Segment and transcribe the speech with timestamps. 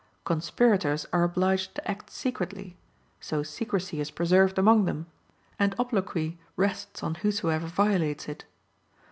[0.25, 2.75] Conspirators are obliged to act secretly;
[3.19, 5.05] so secrecy is preserved among them,
[5.59, 8.45] and obloquy rests on whosoever violates it.